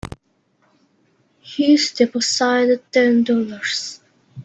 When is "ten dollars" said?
2.91-4.01